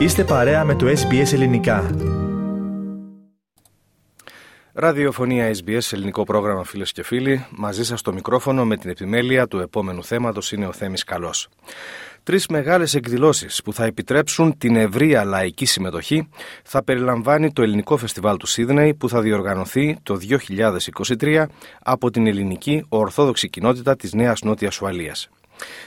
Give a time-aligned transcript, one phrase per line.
[0.00, 1.90] Είστε παρέα με το SBS Ελληνικά.
[4.72, 7.46] Ραδιοφωνία SBS, ελληνικό πρόγραμμα φίλες και φίλοι.
[7.50, 11.48] Μαζί σας στο μικρόφωνο με την επιμέλεια του επόμενου θέματος είναι ο Θέμης Καλός.
[12.22, 16.28] Τρεις μεγάλες εκδηλώσεις που θα επιτρέψουν την ευρεία λαϊκή συμμετοχή
[16.64, 20.18] θα περιλαμβάνει το Ελληνικό Φεστιβάλ του Σίδνεϊ που θα διοργανωθεί το
[21.18, 21.46] 2023
[21.82, 25.28] από την ελληνική Ορθόδοξη Κοινότητα της Νέας Νότιας Ουαλίας.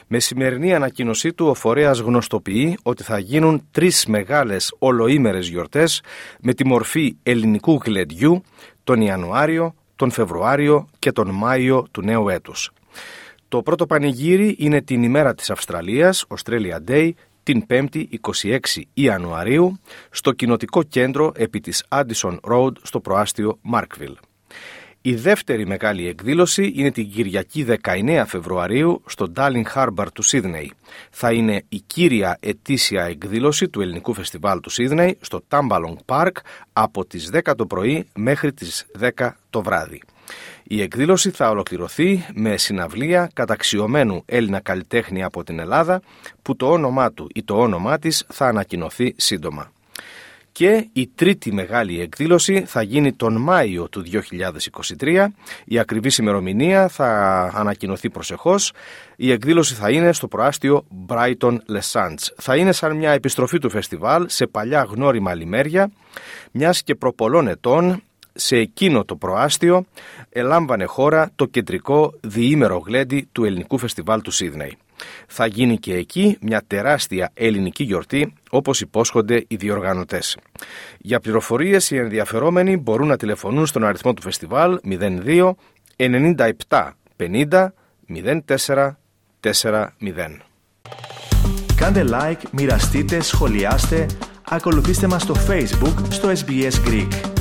[0.07, 6.01] Με σημερινή ανακοίνωσή του, ο φορέας γνωστοποιεί ότι θα γίνουν τρεις μεγάλες ολοήμερες γιορτές
[6.41, 8.43] με τη μορφή ελληνικού γλεντιού
[8.83, 12.71] τον Ιανουάριο, τον Φεβρουάριο και τον Μάιο του νέου έτους.
[13.47, 17.11] Το πρώτο πανηγύρι είναι την ημέρα της Αυστραλίας, Australia Day,
[17.43, 18.05] την 5η
[18.43, 19.79] 26 Ιανουαρίου,
[20.09, 24.15] στο κοινοτικό κέντρο επί της Addison Road στο προάστιο Markville.
[25.05, 30.71] Η δεύτερη μεγάλη εκδήλωση είναι την Κυριακή 19 Φεβρουαρίου στο Darling Harbour του Σίδνεϊ.
[31.09, 36.31] Θα είναι η κύρια ετήσια εκδήλωση του Ελληνικού Φεστιβάλ του Σίδνεϊ στο Tambalong Park
[36.73, 38.85] από τις 10 το πρωί μέχρι τις
[39.17, 40.01] 10 το βράδυ.
[40.63, 46.01] Η εκδήλωση θα ολοκληρωθεί με συναυλία καταξιωμένου Έλληνα καλλιτέχνη από την Ελλάδα
[46.41, 49.71] που το όνομά του ή το όνομά της θα ανακοινωθεί σύντομα.
[50.53, 54.03] Και η τρίτη μεγάλη εκδήλωση θα γίνει τον Μάιο του
[54.99, 55.27] 2023.
[55.65, 57.07] Η ακριβής ημερομηνία θα
[57.53, 58.71] ανακοινωθεί προσεχώς.
[59.15, 62.27] Η εκδήλωση θα είναι στο προάστιο Brighton Les Sands.
[62.37, 65.91] Θα είναι σαν μια επιστροφή του φεστιβάλ σε παλιά γνώριμα λιμέρια,
[66.51, 69.85] μιας και προπολών ετών σε εκείνο το προάστιο
[70.29, 74.77] ελάμβανε χώρα το κεντρικό διήμερο γλέντι του ελληνικού φεστιβάλ του Σίδνεϊ.
[75.27, 80.37] Θα γίνει και εκεί μια τεράστια ελληνική γιορτή όπως υπόσχονται οι διοργανωτές.
[80.97, 84.79] Για πληροφορίες οι ενδιαφερόμενοι μπορούν να τηλεφωνούν στον αριθμό του φεστιβάλ
[85.25, 85.51] 02
[85.97, 87.67] 97 50
[88.65, 88.91] 04
[89.51, 89.91] 40.
[91.75, 94.05] Κάντε like, μοιραστείτε, σχολιάστε,
[94.49, 97.32] ακολουθήστε μας στο Facebook στο SBS Greek.